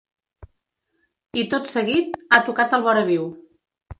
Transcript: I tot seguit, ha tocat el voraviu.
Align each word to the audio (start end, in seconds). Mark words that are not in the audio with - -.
I 1.41 1.43
tot 1.51 1.69
seguit, 1.73 2.17
ha 2.37 2.41
tocat 2.47 2.75
el 2.79 2.87
voraviu. 2.87 3.29